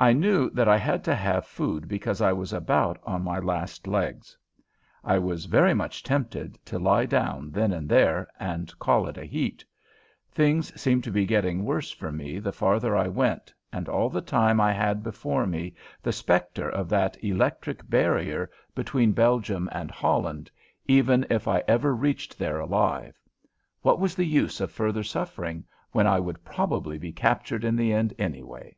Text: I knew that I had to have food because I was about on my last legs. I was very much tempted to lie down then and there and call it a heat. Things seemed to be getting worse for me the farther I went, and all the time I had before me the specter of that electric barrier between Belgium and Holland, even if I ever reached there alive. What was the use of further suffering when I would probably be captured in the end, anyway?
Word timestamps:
I 0.00 0.12
knew 0.14 0.50
that 0.50 0.66
I 0.66 0.78
had 0.78 1.04
to 1.04 1.14
have 1.14 1.46
food 1.46 1.86
because 1.86 2.20
I 2.20 2.32
was 2.32 2.52
about 2.52 2.98
on 3.04 3.22
my 3.22 3.38
last 3.38 3.86
legs. 3.86 4.36
I 5.04 5.18
was 5.18 5.44
very 5.44 5.74
much 5.74 6.02
tempted 6.02 6.58
to 6.64 6.78
lie 6.78 7.04
down 7.04 7.50
then 7.50 7.70
and 7.70 7.86
there 7.88 8.26
and 8.40 8.76
call 8.80 9.06
it 9.06 9.18
a 9.18 9.26
heat. 9.26 9.64
Things 10.32 10.80
seemed 10.80 11.04
to 11.04 11.12
be 11.12 11.26
getting 11.26 11.64
worse 11.64 11.92
for 11.92 12.10
me 12.10 12.38
the 12.38 12.50
farther 12.50 12.96
I 12.96 13.06
went, 13.08 13.54
and 13.72 13.88
all 13.88 14.08
the 14.08 14.22
time 14.22 14.58
I 14.60 14.72
had 14.72 15.02
before 15.04 15.46
me 15.46 15.74
the 16.02 16.12
specter 16.12 16.68
of 16.68 16.88
that 16.88 17.22
electric 17.22 17.88
barrier 17.88 18.50
between 18.74 19.12
Belgium 19.12 19.68
and 19.70 19.90
Holland, 19.90 20.50
even 20.86 21.26
if 21.30 21.46
I 21.46 21.62
ever 21.68 21.94
reached 21.94 22.38
there 22.38 22.58
alive. 22.58 23.20
What 23.82 24.00
was 24.00 24.14
the 24.14 24.26
use 24.26 24.60
of 24.60 24.72
further 24.72 25.04
suffering 25.04 25.64
when 25.92 26.06
I 26.08 26.18
would 26.18 26.42
probably 26.42 26.98
be 26.98 27.12
captured 27.12 27.64
in 27.64 27.76
the 27.76 27.92
end, 27.92 28.14
anyway? 28.18 28.74